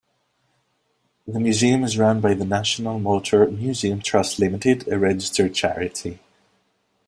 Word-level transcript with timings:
The 1.27 1.39
museum 1.39 1.83
is 1.83 1.95
run 1.95 2.21
by 2.21 2.33
the 2.33 2.43
National 2.43 2.97
Motor 2.99 3.45
Museum 3.51 4.01
Trust 4.01 4.39
Limited, 4.39 4.87
a 4.87 4.97
registered 4.97 5.53
charity. 5.53 6.17